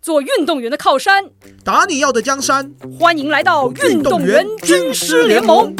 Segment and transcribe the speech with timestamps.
[0.00, 1.24] 做运动员的靠山。
[1.62, 5.74] 打你要的江山，欢迎来到运动员军师联盟。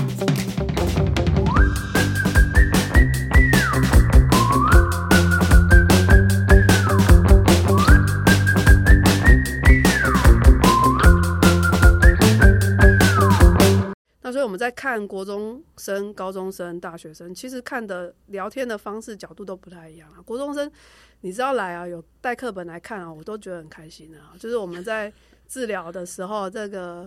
[14.40, 20.16] 所以我们在看国中生、高中生、大学生，其实看的聊天的方式、角度都不太一样啊。
[20.22, 20.72] 国中生，
[21.20, 24.32] 你知道来啊，有带课本来看啊，我都觉得很开心啊。
[24.38, 25.12] 就是我们在
[25.46, 27.06] 治疗的时候，这个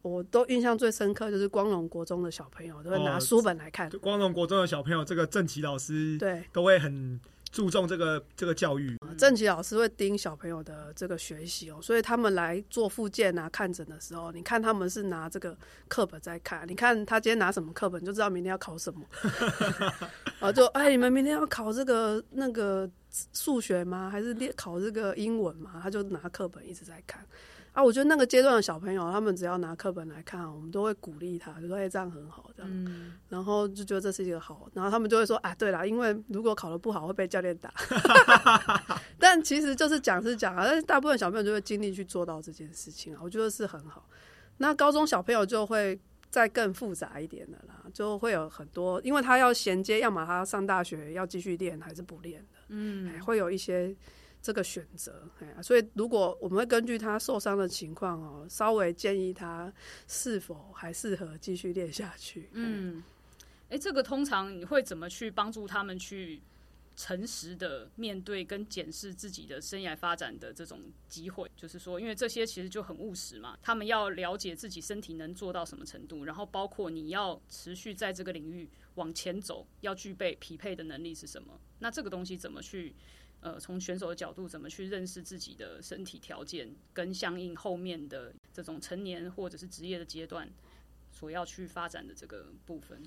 [0.00, 7.20] 我都印象最深刻，就是光荣国中的小朋友都会拿哦书本来看，光荣国中的小朋友，这个郑琦老师对，都会很
[7.52, 8.96] 注重这个这个教育。
[9.16, 19.00] 郑琦老师会盯小朋友的这个学习哦，所以他们来做复健啊、看诊的时候，你看他们是拿这个课本在看，你看他今天拿什么课本，就知道明天要考什么。
[20.40, 22.90] 然 后就哎，你们明天要考这个那个
[23.34, 24.08] 数学吗？
[24.10, 25.78] 还是练考这个英文吗？
[25.82, 27.24] 他就拿课本一直在看。
[27.72, 37.72] 啊，我觉得那个阶段的小朋友，他们只要拿课本来看，我们都会鼓励他，就说：“哎、这样很好。”这样，嗯，然后就觉得这是一个好，然后他们就会说啊，对啦，因为如果考得不好会被教练打，
[39.18, 44.06] 但其实就是讲是讲啊，但是大部分小朋友就会尽力去做到这件事情啊，我觉得是很好。
[44.58, 45.98] 那高中小朋友就会
[46.28, 53.96] 再更复杂一点的啦，就会有很多，因为他要衔接，要么他上大学要继续练还是不练的，嗯，会有一些
[54.42, 59.72] 这个选择，哎呀，所以如果我们会根据他受伤的情况哦，稍微建议他
[60.08, 62.96] 是否还适合继续练下去，嗯。
[62.96, 63.04] 嗯，
[63.68, 66.42] 哎，这个通常你会怎么去帮助他们去
[66.96, 71.48] 诚实的面对跟检视自己的生涯发展的这种机会？
[71.56, 81.58] 就是说，因为这些其实就很务实嘛，他们要了解自己身体能做到什么程度，然后包括你要持续在这个领域往前走，要具备匹配的能力是什么？
[81.78, 82.92] 那这个东西怎么去？
[83.42, 90.48] 呃，从选手的角度，怎么去认识自己的身体条件，跟相应后面的这种成年或者是职业的阶段
[91.10, 93.02] 所要去发展的这个部分？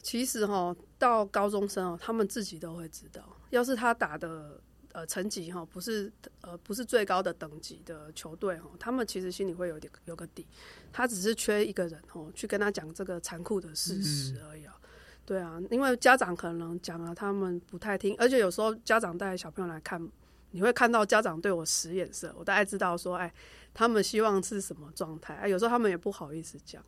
[0.00, 4.60] 其实哈，到高中生哦，他们自己都会知道，要是他打的
[4.92, 6.12] 呃成绩哈不是
[6.42, 10.46] 呃不是最高的等级的球队哈，他们其实心里会有点有个底，
[10.92, 14.78] 他只是缺一个人哦去跟他讲这个残酷的事实而已啊。
[15.24, 20.06] 对啊，因为家长可能讲了，他们不太听，而且有时候家长带小朋友来看，
[20.50, 23.32] 你会看到家长对我使眼色，我大概知道说，哎，
[23.72, 26.82] 他们希望是什么状态，哎，有时候他们也不好意思讲。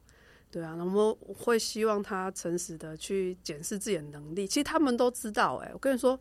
[0.50, 4.46] 对啊，那么会希望他诚实的去检视自己的能力。
[4.46, 6.18] 其实他们都知道、哎，我跟你说，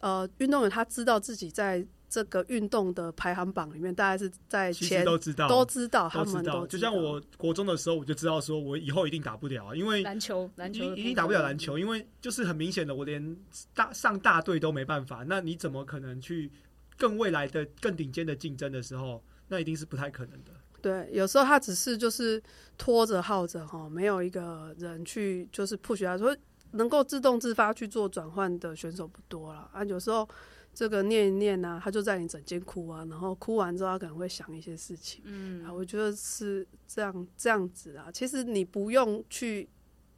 [0.00, 6.38] 呃，运动员他知道自己在这个运动的排行榜里面，大概是在其前实都知道，都知道，他都知道。
[6.38, 13.36] 们都就像我国中的时候，我就知道说我以后一定打不了啊，因为篮球，篮球一定打不了篮球，因为就是很明显的，我连
[13.74, 15.24] 大上大队都没办法。
[15.26, 16.48] 那你怎么可能去
[16.96, 20.52] 更未来的更顶尖的竞争的时候，那一定是不太可能的。
[20.80, 22.40] 对，有时候他只是就是
[22.78, 26.36] 拖着耗着哈，没有一个人去就是 push 他，说
[26.70, 29.82] 能够自动自发去做转换的选手不多了啊。
[29.82, 30.28] 有时候
[30.74, 38.10] 这个念一念啊，他就在你枕间哭啊，然后哭完之后他可能会想一些事情，嗯啊，我觉得是这样这样子啊。
[38.12, 39.68] 其实你不用去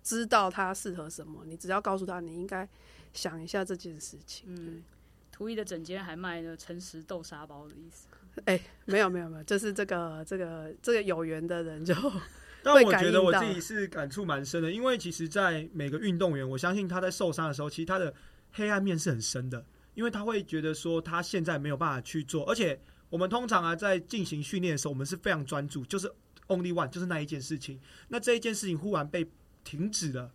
[0.02, 2.68] 知道他适合什么，你只要告诉他你应该
[3.12, 4.46] 想一下这件事情。
[4.48, 4.82] 嗯，
[5.30, 8.08] 图一的枕间还卖了诚实豆沙包的意思。
[8.44, 11.94] 哎、没有没有没有，就是这个这个这个有缘的人就
[12.62, 18.12] 但会我觉得我自己是感触蛮深的，因为其实，在每个运动员，我相信他在受伤的时候，其实他的
[18.52, 19.64] 黑暗面是很深的，
[19.96, 26.06] 因为他会觉得说他现在没有办法去做，而且我们通常啊在进行训练的时候，我们是非常专注，就是
[26.48, 27.80] only one，就是那一件事情。
[28.08, 29.26] 那这一件事情忽然被
[29.64, 30.30] 停止了，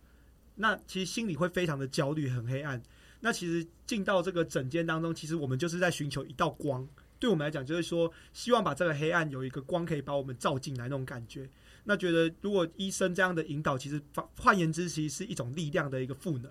[0.56, 2.82] 那其实心里会非常的焦虑，很黑暗。
[3.20, 6.86] 那其实进到这个整间当中，其实我们就是在寻求一道光。
[7.20, 11.48] 对我们来讲，就是说，希望把这个黑暗有一个光可以把我们照进来那种感觉。
[11.84, 16.50] 那觉得如果医生这样的引导，其实换换言之，其实是一种力量的一个赋能。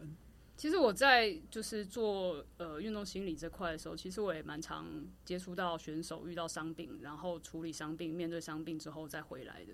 [0.61, 4.85] 其实我在就是做呃运动心理这块的时候，其实我也蛮常
[5.25, 9.73] 接触到选手遇到伤病，然后处理伤病、面对伤病之后再回来的。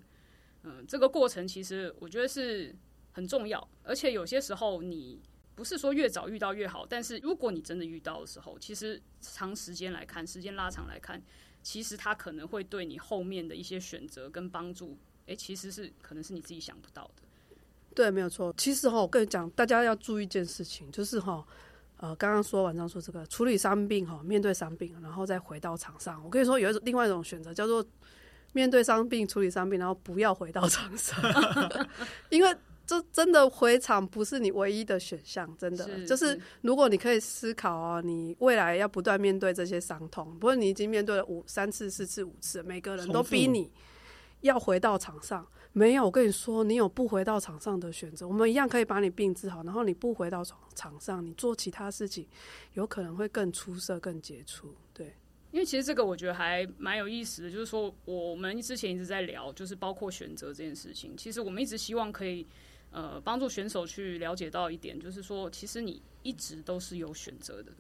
[0.63, 2.73] 嗯，这个过程其实我觉得是
[3.11, 5.21] 很重要，而且有些时候你
[5.55, 11.21] 不是说越早遇到越好，但是如果你真的遇到的时候，其实长时间来看，时间拉长来看，
[11.61, 17.23] 其实它可能会对你后面的一些选择跟帮助，诶，其实是可能是你自己想不到的。
[17.97, 18.53] 对，没有错。
[18.55, 21.43] 其实哈，我跟你讲，大家要注意一件事情，就是哈，
[21.97, 26.23] 呃，刚刚说晚上说这个处理伤病哈，面对伤病，然后再回到场上。
[26.23, 27.83] 我跟你说，有一种另外一种选择，叫做
[28.53, 31.19] 面对伤病、处理伤病，然后不要回到场上，
[32.29, 32.55] 因为
[32.85, 43.71] 这真的回场不是你唯一的选项，真的是就是如果你可以思考哦，你未来要不断面对这些伤痛，不过你已经面对了五三次、四次、五次，每个人都逼你
[44.41, 45.43] 要回到场上。
[45.77, 48.27] 没有，我跟你说，你有不回到场上的选择。
[48.27, 52.27] 我们一样可以把你病治好，然后你不回到场场上，你做其他事情，
[52.73, 54.73] 有可能会更出色、更杰出。
[54.91, 55.13] 对，
[55.51, 61.15] 因为其实这个我觉得还蛮有意思的，就是说我们之前一直在聊，就是包括选择这件事情。
[61.15, 62.43] 其实我们一直希望可以
[62.89, 67.71] 呃帮助选手去了解到一点，就是说其实你一直都是有选择的，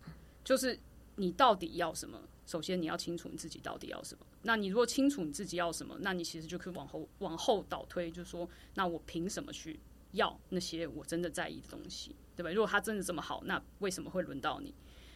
[0.43, 0.77] 就是
[1.17, 2.19] 你到底要什么。
[2.45, 4.25] 首先你要清楚你自己到底要什么。
[4.43, 9.77] 那你如果清楚你自己要什么，那你其实就可以往后往后倒推，就是说，那我凭什么去
[10.13, 12.49] 要那些我真的在意的东西，对吧？
[12.51, 14.73] 如果他真的这么好，那为什么会轮到你？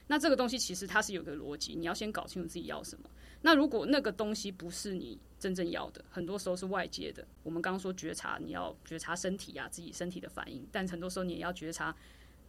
[0.08, 3.10] 那这个东西其实它是有个逻辑，你要先搞清楚自己要什么。
[3.44, 7.26] 那如果那个东西不是你真正要的，很多时候是外界的。
[7.44, 11.96] 我们刚刚说觉察，你要觉察身体啊，自己身体的反应，但很多时候你也要觉察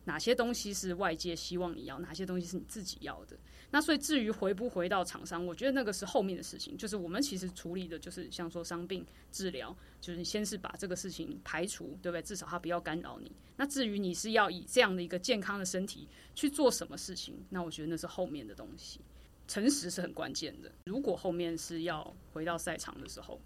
[0.04, 3.37] 哪些东西是外界希望你要，哪些东西是你自己要的。
[3.70, 6.76] 那所以至于回不回到厂商，我觉得那个是后面的事情。
[6.76, 12.22] 就是我们其实处理的就是像说伤病治疗，就是先是把这个事情排除，对不对？
[12.22, 13.32] 至少它不要干扰你。
[13.56, 19.00] 那至于你是要以这样的一个健康的身体去做什么事情，那我觉得那是后面的东西。
[19.48, 20.70] 诚实是很关键的。
[20.84, 23.40] 如果后面是要回到赛场的时候，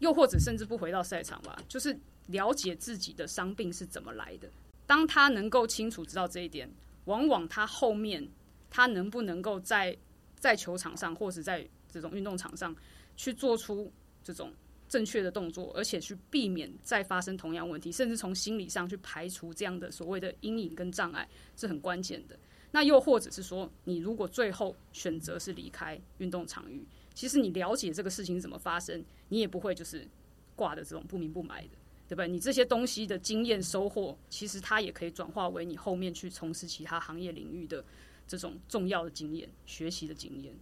[0.00, 1.96] 又或者甚至不回到赛场吧，就是
[2.26, 4.50] 了解自己的伤病是怎么来的。
[4.86, 6.70] 当他能够清楚知道这一点，
[7.04, 8.28] 往往他后面。
[8.68, 9.96] 他能不能够在
[10.38, 12.74] 在球场上，或是在这种运动场上，
[13.16, 13.90] 去做出
[14.22, 14.52] 这种
[14.86, 22.38] 正确的动作，而且去避免再发生同样问题，甚至从心理上去排除这样的所谓的阴影跟障碍，是很关键的。
[22.72, 26.84] 那又或者是说，你如果最后选择是离开运动场域，
[27.14, 30.06] 其实你了解这个事情怎么发生，你也不会就是
[30.54, 32.28] 挂的这种不明不白的，对不对？
[32.28, 37.84] 你这些东西的经验收获，其实它也可以转化为你后面去从事其他行业领域的。
[38.28, 40.52] 这种重要的经验，学习的经验。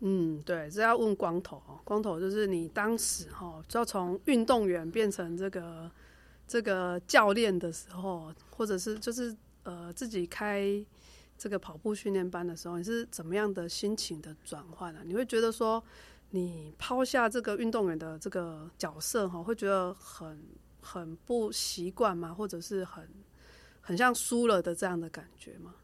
[0.00, 1.78] 嗯，对，这要问光头哦。
[1.84, 5.88] 光头就是你当时哈，就要从运动员变成这个
[6.48, 9.32] 这个教练的时候，或者是就是
[9.62, 10.84] 呃自己开
[11.38, 15.02] 这个跑步训练班的时候，你是怎么样的心情的转换呢？
[15.04, 15.80] 你会觉得说，
[16.30, 20.42] 你抛下这个运动员的这个角色哈，会觉得很
[20.80, 22.32] 很不习惯吗？
[22.32, 23.08] 或者是很
[23.80, 25.74] 很像输了的这样的感觉吗？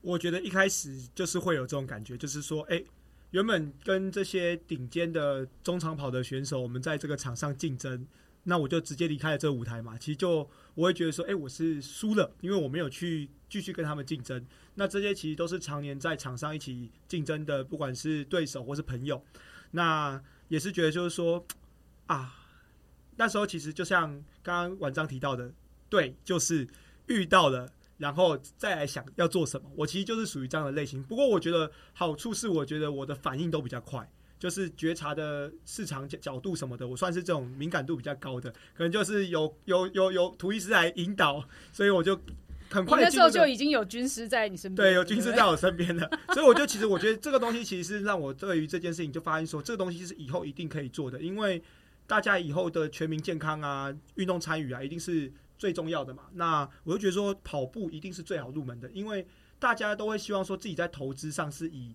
[0.00, 2.84] 我觉得一开始就是会有这种感觉，就是说，哎，
[3.30, 8.06] 原本跟这些顶尖的中长跑的选手，我们在这个场上竞争，
[8.42, 9.96] 那我就直接离开了这个舞台嘛。
[9.96, 14.46] 其实就我会觉得说，哎，我是输了，因为我没有去继续跟他们竞争。
[14.74, 19.24] 那这些其实都是常年在场上一起竞争的，不管是对手或是朋友，
[19.74, 21.44] 那也是觉得就是说，
[22.06, 22.32] 啊，
[23.16, 24.10] 那时候其实就像
[24.40, 25.52] 刚刚晚章提到的，
[25.88, 26.66] 对，就是
[27.06, 27.68] 遇到了。
[27.96, 31.00] 然后再来想要做什么，我其实就是属于这样的类型。
[31.04, 34.06] 不过我觉得好处是，我觉得我的反应都比较快，
[34.36, 38.50] 就是觉察的市场角角度什么的，我算是这种敏感度比较高的。
[38.74, 42.20] 可能就是有有有有图医师来引导，所以我就
[42.74, 43.00] 很快。
[43.00, 51.62] 那时候就已经有军师在你身边，对，有军师在我身边的，所以我就其实我觉得这个东西其实是让我对于这件事情就发现说，这个东西是以后一定可以做的，因为
[52.06, 55.32] 大家以后的全民健康啊、运动参与啊，一定是。
[55.56, 59.24] 最重要的嘛，那我就觉得说跑步一定是最好入门的，因为
[59.58, 61.94] 大家都会希望说自己在投资上是以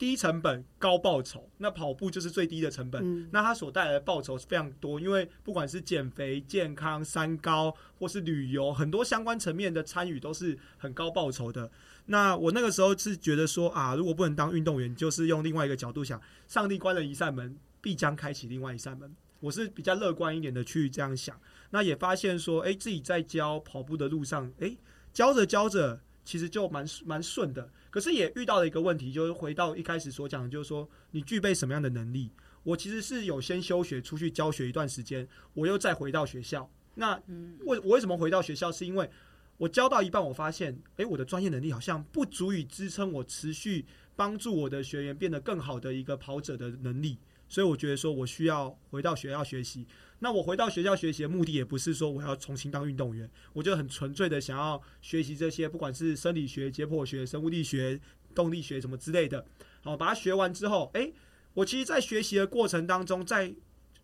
[0.00, 11.70] 低成本高报酬，那跑步就是最低的成本，那它所带来的报酬是非常多，因为不管是减肥、健康、三高或是旅游，很多相关层面的参与都是很高报酬的。
[12.06, 19.14] 那我那个时候是觉得说啊，如果不能当运动员，就是用另外一个角度想，上帝关了一扇门，必将开启另外一扇门。
[19.40, 21.38] 我是比较乐观一点的去这样想。
[21.72, 24.74] 那也发现说，哎，自己在教跑步的路上，哎，
[25.12, 27.70] 教着教着，其实就蛮蛮顺的。
[27.90, 32.30] 可是也遇到了一个问题，就是回到一开始所讲的，就是说你具备什么样的能力？
[32.62, 36.70] 我其实是有先休学出去教学一段时间，我又再回到学校。
[36.94, 37.20] 那
[37.60, 38.70] 为我为什么回到学校？
[38.70, 39.08] 是因为
[39.56, 47.18] 我教到一半，我发现，哎，我的专业能力好像不足以支撑我持续帮助我的学员变得更好的一个跑者的能力。
[47.48, 49.86] 所以我觉得说我需要回到学校学习。
[50.20, 57.98] 那我回到学校学习的目的也不是说我要重新当运动员，我就很纯粹的想要学习这些，不管是生理学、解剖学、生物力学、
[58.34, 59.44] 动力学什么之类的。
[59.82, 61.12] 好，把它学完之后，诶，
[61.54, 63.52] 我其实，在学习的过程当中，在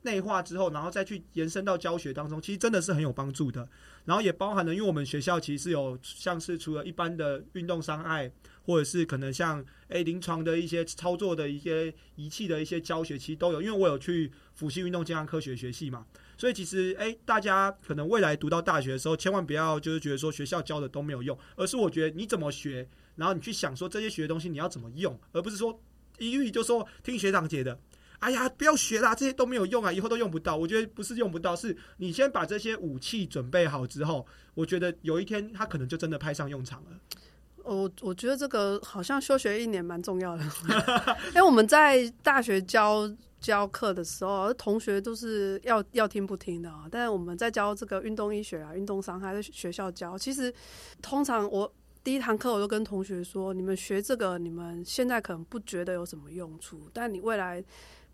[0.06, 3.68] 内化之后，然后再去延伸到教学当中，其实真的是很有帮助的。
[4.06, 8.30] 然后也包含了，因为我们学校其实是有像是除了一般的运动伤害，
[8.64, 13.60] 或者是可能像诶临床的一些操作的一些仪器的一些教学，其实都有。
[13.60, 14.32] 因为我有去。
[14.56, 16.06] 辅系运动健康科学学系嘛，
[16.38, 25.78] 所以其实，哎、大家可能未来读到大学的时候，千万不要就是觉得说学校教的都没有用，而是我觉得你怎么学，然后你去想说这些学的东西你要怎么用，而不是说
[26.16, 27.78] 一律就说听学长姐的。
[28.18, 30.56] 哎呀，不要学啦，这些都没有用啊，以后都用不到。
[30.56, 36.90] 我觉得不是用不到，是你先把这些武器准备好之后，我觉得有一天他可能就真的派上用场了。
[37.64, 40.44] 我我觉得这个好像休学一年蛮重要的，
[41.28, 46.84] 因 为我们在大学教教课的时候，同学都是要要听不听的啊。
[46.88, 50.52] 但是我们在教这个运动医学啊、运动伤害，在学校教，其实
[51.02, 51.70] 通常我
[52.04, 57.62] 第一堂课我就跟同学说，你们学这个，你们现在可能不觉得有什么用处，但你未来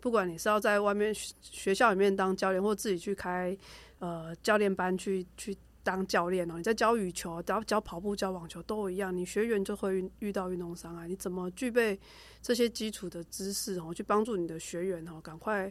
[0.03, 3.57] 不管你是要在外面学学校里面当教练，或自己去开
[3.99, 5.57] 呃教练班去去。
[5.85, 11.99] 当教练哦，你在教羽球、教教跑步、教网球都一样，你学员就会遇遇到运动伤害，你怎么具备
[12.41, 15.69] 这些基础的知识哦，去帮助你的学员哦，赶快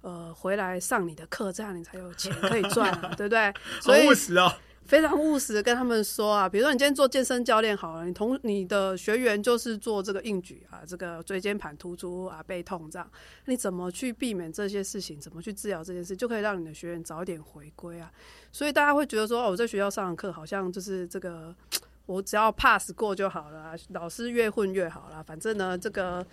[0.00, 3.54] 呃回来上你的课，这样你才有钱可以赚啊， 对不对？
[3.80, 4.52] 所以务实哦，
[4.84, 13.10] 非常务实的跟他们说啊，比如说你今天做健身教练好了，你同你的学员就是做这个硬举啊，这个椎间盘突出啊，背痛这样，
[13.46, 15.18] 你怎么去避免这些事情？
[15.18, 18.12] 怎么去治疗这件事，就可以让你的学员早点回归啊。
[18.50, 21.54] 所以大家会觉得说，哦，我在学校上的课好像就是这个，
[22.04, 25.22] 我只要 pass 过就好了啊，老师越混越好啦。
[25.22, 26.26] 反正呢，这个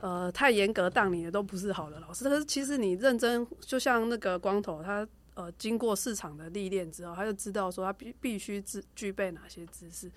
[0.00, 2.24] 呃太严格当你的都不是好的老师。
[2.24, 5.06] 可是其实你认真，就像那个光头他。
[5.36, 10.10] 呃，经过市场的历练之后，他就知道说他必必须具具备哪些知识，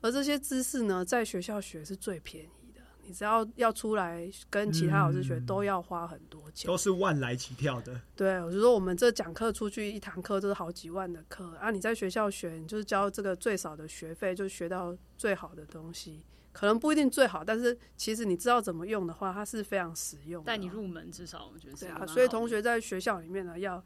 [0.00, 2.80] 而这些知识呢，在学校学是最便宜的。
[3.06, 6.66] 你只要要出来跟其他老师学，嗯都要花很多钱。
[6.66, 8.00] 都是万来起跳的。
[8.16, 11.70] 对，我就说我们这讲课出去一堂课都是好几万的课啊！
[11.70, 20.46] 你在学校学，你就是交这个最少的学费，就学到最好的东西，可能不一定最好，但是其实你知道怎么用的话，它是非常实用的。
[20.46, 23.84] 带你入门，至少我觉得是对啊，所以同学在学校里面呢，要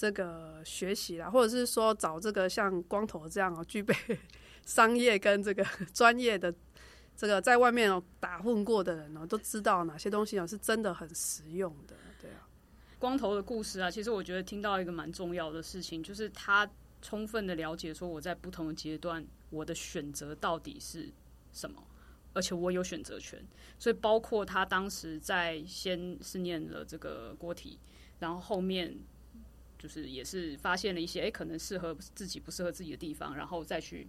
[0.00, 3.94] 这个学习啦，或者是说找这个像光头这样哦，具备
[4.64, 6.50] 商业跟这个 专业的
[7.14, 12.48] 这个在外面哦打混过的人哦，都知道哪些东西哦是真的很实用的，对啊。
[12.98, 16.66] 光头的故事啊，其实我觉得听到一个蛮重要的事情，就是他
[17.02, 21.12] 充分的了解说我在不同的阶段我的选择到底是
[21.52, 21.82] 什么，
[22.32, 23.38] 而且我有选择权。
[23.78, 27.78] 所以包括他当时在先是念了这个国体，
[28.18, 28.96] 然后后面
[29.80, 34.06] 就是也是发现了一些诶可能适合自己不适合自己的地方，然后再去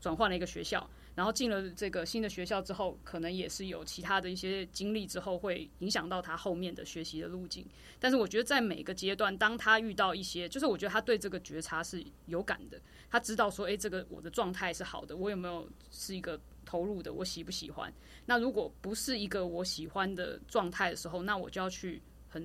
[0.00, 0.88] 转换了一个学校。
[1.14, 7.64] 然后进了这个新的学校之后，可能也是有其他的一些经历之后，会影响到他后面的学习的路径。
[8.00, 17.94] 但是我觉得在每个阶段，当他遇到一些，就是我觉得他对这个觉察是有感的，他知道说，诶，这个我的状态是好的，我有没有是一个投入的，我喜不喜欢？
[18.26, 22.44] 那如果不是一个我喜欢的状态的时候，那我就要去很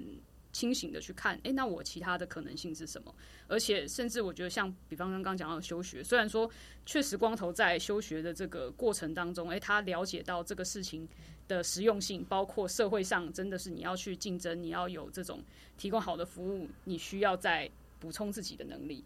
[0.51, 3.13] 清醒的去看，诶，那我其他的可能性是什么？
[3.47, 6.49] 而且甚至我觉得，像比方刚刚讲到休学，虽然说
[6.85, 11.07] 确实光头在休学的这个过程当中，诶，他了解到这个事情
[11.47, 15.43] 的实用性，包括社会上真的是你要去竞争，你要有这种
[15.77, 19.03] 提供好的服务，你需要再补充自己的能力。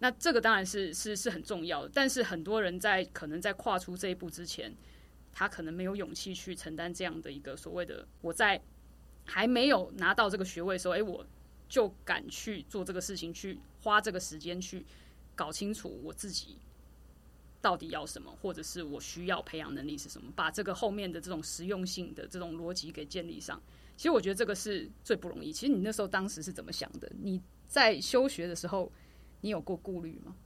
[0.00, 4.74] 那这个当然是是是很重要的，但是很多人在可能在跨出这一步之前，
[5.32, 8.60] 他可能没有勇气去承担这样的一个所谓的我在
[9.32, 11.24] 还没有拿到这个学位的时候，诶，我
[11.66, 14.84] 就敢去做这个事情，去花这个时间去
[15.34, 16.58] 搞清楚我自己
[17.62, 23.58] 到底要什么，或者是我需要培养能力是什么，把这个后面的这种实用性的这种逻辑给建立上。
[23.96, 25.50] 其实我觉得这个是最不容易。
[25.50, 27.10] 其实你那时候当时是怎么想的？
[27.22, 28.92] 你在休学的时候，
[29.40, 30.36] 你有过顾虑吗？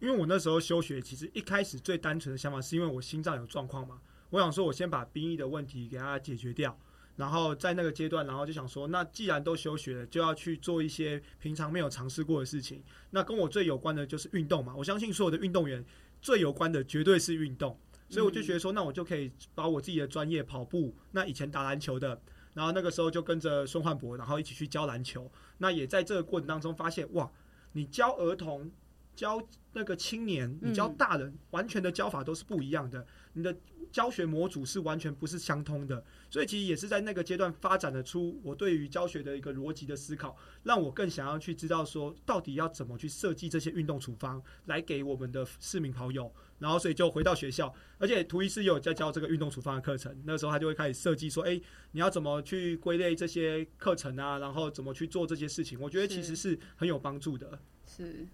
[0.00, 4.00] 因为我那时候休学，其实一开始最单纯的想法是因为我心脏有状况嘛，
[4.30, 6.76] 我想说我先把兵役的问题给它解决掉，
[7.16, 12.82] 然后在那个阶段，然后就想说，那既然都休学了，就要去做一些平常没有尝试过的事情。
[13.10, 15.84] 那跟我最有关的就是运动嘛，我相信所有的运动员
[16.20, 17.78] 最有关的绝对是运动，
[18.08, 22.20] 所以我就觉得说，那我就可以把我自己的专业跑步，那以前打篮球的。
[22.54, 25.28] 然后那个时候就跟着孙焕博，然后一起去教篮球。
[25.58, 27.28] 那也在这个过程当中发现，哇，
[27.72, 28.70] 你教儿童、
[29.14, 29.40] 教
[29.72, 33.06] 那个青年，你教大人，完全的教法都是不一样的。
[33.32, 33.56] 你的
[33.90, 36.04] 教学模组是完全不是相通的。
[36.30, 46.32] 所以其实也是在那个阶段发展的出我对于教学的一个逻辑的思考，让我更想要去知道说，到底要怎么去设计这些运动处方来给我们的市民跑友。
[46.60, 50.16] 然后所以就回到学校，而且图一师有在教这个运动处方的课程。
[50.24, 55.78] 那时候他就会开始设计说，哎，你要怎么去归类这些课程啊，然后怎么去做这些事情。
[55.80, 57.58] 我觉得其实是很有帮助的。
[57.84, 58.26] 是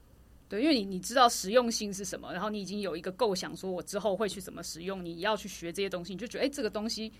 [0.50, 7.12] 对，因为你你知道实用性是什么，然后你已经有一个构想，说我之后会去怎么使用，你要去学这些东西，你就觉得哎、诶这个东西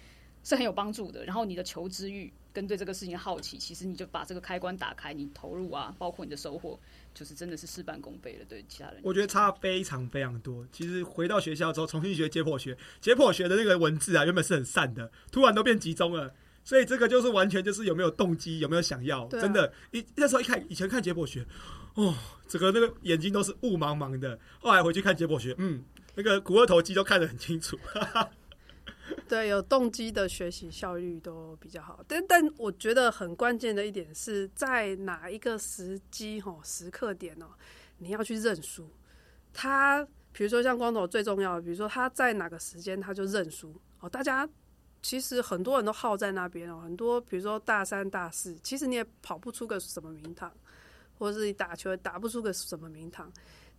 [0.42, 6.76] 是很有帮助的，然后你的求知欲跟对这个事情好奇，其实你就把这个开关打开，你投入啊，包括你的收获，
[7.14, 8.44] 就是真的是事半功倍了。
[8.48, 10.66] 对其他人，我觉得差非常非常多。
[10.72, 16.34] 其实回到学校之后，重新学解剖学，解剖学的那个文字啊，原本是很散的，突然都变集中了。
[16.62, 19.72] 所以这个就是完全就是有没有动机，有没有想要，真的。
[19.92, 21.46] 一那时候一看，以前看解剖学，
[21.94, 22.14] 哦，
[22.48, 24.38] 整个那个眼睛都是雾茫茫的。
[24.60, 25.82] 后来回去看解剖学，嗯，
[26.14, 27.78] 那个股二头肌都看得很清楚。
[29.26, 32.00] 对，有动机的学习效率都比较好。
[32.06, 37.46] 但但我觉得很关键的一点是在哪一个时机哈时刻点哦，
[37.98, 38.88] 你要去认输。
[39.52, 44.08] 他比如说像光头最重要的，比如说他在哪个时间他就认输哦。
[44.08, 44.48] 大家
[45.02, 50.52] 其实很多人都耗在那边哦，很多比如说大三大四，其实你也跑不出个什么名堂，
[51.20, 53.30] 或者是你打球打不出个什么名堂。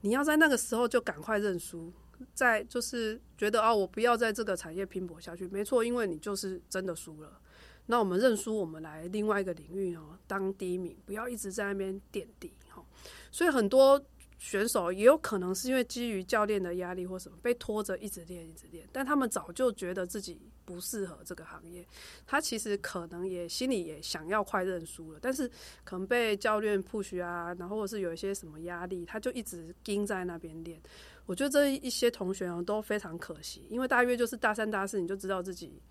[0.01, 1.91] 你要在那个时候就赶快认输。
[2.35, 5.47] 在就是觉得哦，我不要在这个产业拼搏下去。
[5.47, 7.41] 没错，因为你就是真的输了。
[7.87, 12.85] 那我们认输，我们来另外一个领域哦，当第一名，不要一直在那边垫底哈。
[13.31, 13.99] 所以很多
[14.41, 20.41] 选手也有可能是因为基于教练的压力或什么，被拖着一直练一直练，但他们早就觉得自己。
[20.63, 21.85] 不适合这个行业，
[22.25, 25.49] 他其实可能也心里也想要快认输了，但是
[25.83, 30.79] 可能被教练 push 啊，然后或是有一些什么压力，他就一直盯在那边练。
[31.25, 35.81] 我觉得这一些同学都非常可惜，因为大约就是大三大四，你就知道自己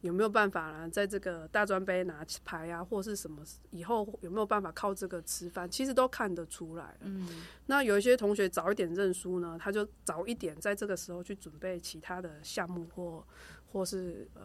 [0.00, 6.96] 有没有办法呢，在这个大专杯拿牌啊，或是什么以后有没有办法靠这个吃饭，其实都看得出来。
[7.00, 7.28] 嗯，
[7.66, 13.24] 那有一些同学早一点认输呢，他就早一点在这个时候去准备其他的项目或。
[13.72, 14.42] 或是呃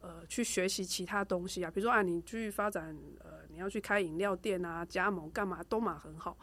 [0.00, 6.34] 呃去学习其他东西啊，比如说啊，你去发展呃，你要去开饮料店啊，加盟干嘛都嘛很好。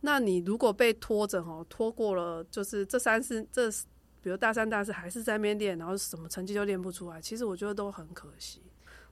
[0.00, 3.70] 那你如果被拖着哦，拖过了就是这三四这，
[4.22, 8.62] 比如大三大四还是在那边练，然后什么成绩都练不出来，其实我觉得都很可惜。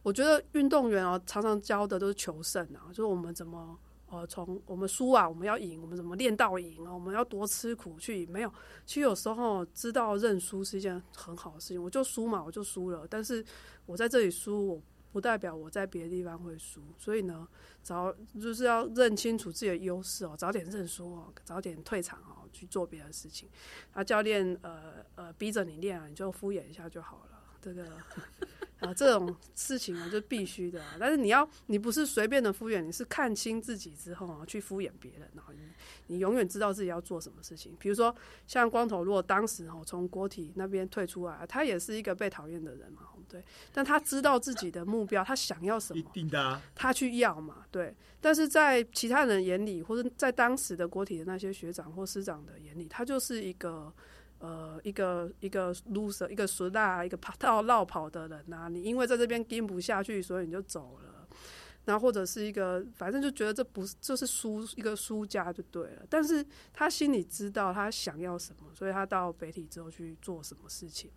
[0.02, 3.78] 我觉得运动员哦，常常教的都是求胜啊，就是我们怎么。
[4.12, 6.92] 呃，从我们输啊，我们要赢，我们怎么练到赢啊？
[6.92, 8.28] 我们要多吃苦去赢。
[8.28, 8.52] 没有，
[8.84, 11.80] 其实有时候知道认输是一件很好的事情。
[11.80, 13.06] 我就输嘛，我就输了。
[13.08, 13.44] 但是
[13.86, 16.82] 我在这里输，我不代表我在别的地方会输。
[16.98, 17.46] 所以呢，
[17.82, 23.48] 早就是要认清楚自己的优势哦，早点认输哦，早点退场哦，去做别的事情。
[23.92, 27.42] 啊，教练呃呃逼着你练啊，你就敷衍一下就好了。
[27.60, 27.86] 这个。
[28.80, 30.82] 啊，这种事情啊，就必须的。
[30.98, 35.28] 但是你要，你不是随便的敷衍，你是看清自己之后啊，去敷衍别人。
[35.34, 35.60] 然后你，
[36.06, 37.76] 你永远知道自己要做什么事情。
[37.78, 38.14] 比如说，
[38.46, 43.44] 像光头，如果当时哦从国体那边退出来，他也是一个被讨厌的人嘛，对。
[43.72, 47.94] 但他知道自己的目标，他想要什么，一定的，他去要嘛，对。
[48.20, 53.92] 但是在其他人眼里，或者在当时的国体的那些学长或师长的眼里，他就是一个。
[54.40, 61.28] 呃，一个一个 loser，一个熟大，一个跑到绕跑的人呐，你因为在这边跟不下去，所以你就走了。
[61.84, 66.02] 然后或者是一个，反正就觉得这不是，就是输一个输家就对了。
[66.08, 71.10] 但是他心里知道他想要什么，所以他到北体之后去做什么事情。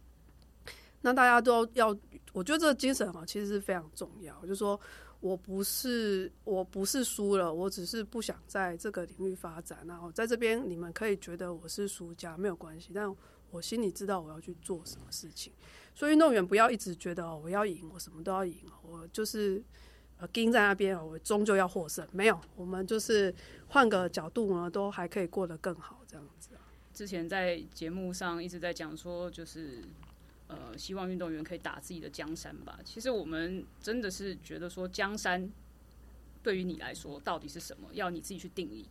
[1.02, 1.96] 那大家都要，
[2.34, 4.80] 我觉得这个精神啊，其实是非常重要，就是说。
[5.24, 9.80] 我不是，我不是输了，我只是不想在这个领域发展。
[9.88, 12.92] 然后在这边，你们可以觉得我是输家，没有关系。
[12.94, 13.10] 但
[13.50, 15.54] 我心里知道我要去做什么事情。
[15.96, 19.64] 所以运动员不要一直觉得我要赢，我什么都要赢，我就是
[20.18, 22.06] 呃盯在那边，我终究要获胜。
[22.12, 23.34] 没有，我们就是
[23.70, 26.50] 换个角度呢，都还可以过得更好，这样子。
[26.94, 29.82] 之前在节目上一直在讲说，就是。
[30.54, 32.80] 呃，希望运动员可以打自己的江山吧。
[32.86, 35.50] 其实我们真的是觉得说，江山
[36.44, 38.86] 对于你来说到底是什么，要你自己去定义。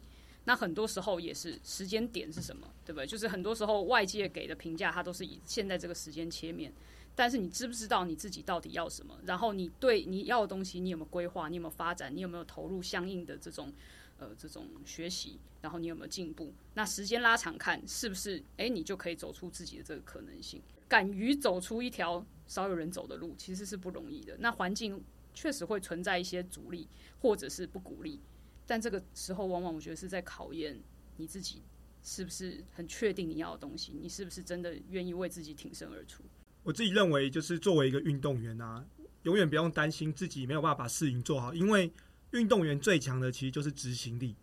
[0.45, 3.07] 那很多时候也是时间点是什么，对不对？
[3.07, 6.73] 就是很多时候外界给的评价，它都是以现在这个时间切面。
[7.15, 9.17] 但是你知不知道你自己到底要什么？
[9.25, 11.49] 然后你对你要的东西，你有没有规划？
[11.49, 12.13] 你有没有发展？
[12.13, 13.73] 你有没有投入相应的这种
[14.19, 15.39] 呃这种学习？
[15.61, 16.53] 然后你有没有进步？
[16.75, 20.61] 那时间拉长看，是不是诶，你就可以走出自己的这个可能性？
[20.93, 24.37] 敢于走出一条少有人走的路，其实是不容易的。
[24.41, 25.03] 那环境
[25.33, 26.87] 确实会存在一些阻力，
[27.19, 28.21] 或者是不鼓励。
[28.67, 30.79] 但这个时候，往往我觉得是在考验
[31.17, 31.63] 你自己
[32.03, 36.23] 是不是很确定你要的东西，你是不是真的愿意为自己挺身而出。
[36.63, 38.85] 我自己认为，就是作为一个运动员啊，
[39.23, 41.91] 永远不用担心自己没有办法把事情做好，因为
[42.33, 44.37] 运动员最强的其实就是执行力。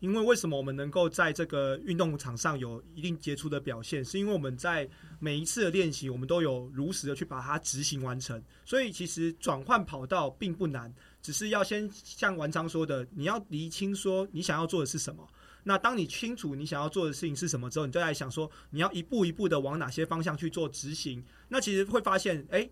[0.00, 8.42] 因为为什么我们能够在这个运动场上有一定杰出的表现，是因为我们在每一次的练习，我们都有如实的去把它执行完成。
[8.64, 15.26] 所以其实转换跑道并不难，只是要先像王章说的，你要厘清说你想要做的是什么。
[15.64, 21.24] 那当你清楚你想要做的事情是什么之后，你就来想说你要一步一步的往哪些方向去做执行。
[21.48, 22.68] 那其实会发现，哎，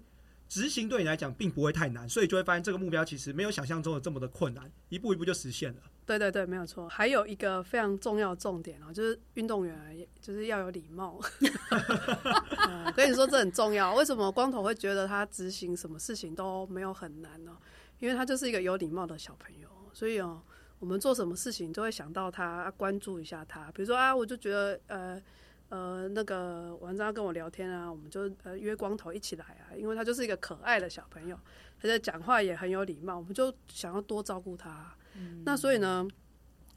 [0.49, 5.81] 执行对你来讲并不会太难，所以就会发现这个目标其实没有想象中的这么的困难，一步一步就实现了。
[6.07, 6.89] 对对对，没有错。
[6.89, 11.19] 还有一个非常重要的重点哦，就是运动员就是要有礼貌。
[11.19, 13.95] 我 跟你说，这很重要。
[13.95, 17.57] 为什么光头会觉得他执行什么事情都没有很难呢？
[17.99, 20.43] 因为他就是一个有礼貌的小朋友，所以哦，
[20.79, 23.71] 我们做什么事情都会想到他，关注一下他。
[23.73, 25.23] 比如说啊，我就觉得呃。
[25.71, 31.37] 呃，那个晚上跟我聊天啊，我们就呃约光头一起来啊，因为他就是一个可爱的小朋友，
[31.81, 34.95] 他在讲话也很有礼貌，我们就想要多照顾他。
[35.45, 36.07] 那所以呢，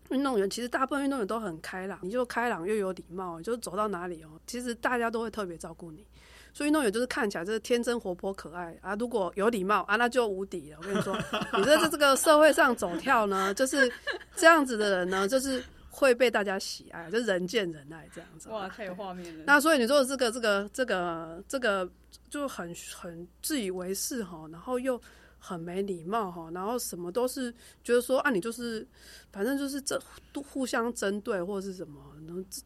[0.10, 6.06] 运动员其实大部分运动员都很开朗，你就开朗又有礼貌，就走到哪里哦，其实大家都会特别照顾你。
[6.54, 10.78] 所以运动员就是看起来就是天真活泼可爱啊，如果有礼貌啊，那就无敌了。
[10.82, 11.16] 我跟你说，
[11.58, 13.92] 你在这这个社会上走跳呢，就是
[14.36, 15.64] 这样子的人呢，就是。
[15.90, 18.50] 会被大家喜爱，就人见人爱这样子。
[18.50, 19.44] 哇，太有画面了。
[19.48, 21.90] 那所以你说这个、这个、这个、这个
[22.30, 25.02] 就很很自以为是哈，然后又
[25.40, 28.88] 很没礼貌哈，然后什么都是觉得说啊，你就是
[29.32, 30.02] 反正就是这
[30.34, 32.02] 都互相针对或者是什么，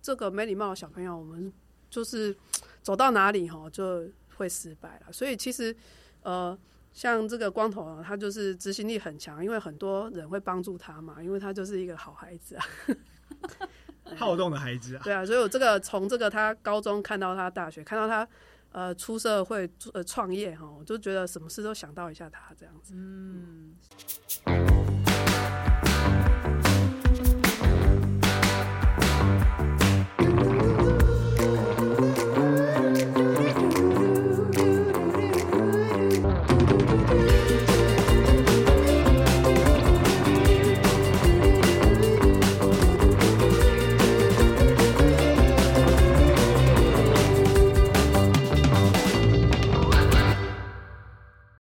[0.01, 1.51] 这个没礼貌的小朋友，我们
[1.89, 2.35] 就是
[2.81, 5.11] 走到哪里哈就会失败了。
[5.11, 5.75] 所以其实
[6.23, 6.57] 呃，
[6.93, 12.65] 像这个光头，他就是执行力很强，因为很多人会帮助他嘛，因为他就是一个好孩子啊。
[14.17, 18.27] 好动的孩子啊，对啊，所以我这个从这个他高中看到他大学，看到他
[18.71, 22.93] 呃出社会呃创业哈，我就觉得什么事都想到一下他这样子。
[22.95, 23.75] 嗯。